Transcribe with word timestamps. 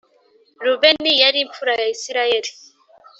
Rubeni 0.65 1.11
yari 1.23 1.37
imfura 1.45 1.73
ya 1.81 1.87
Isirayeli 1.95 2.49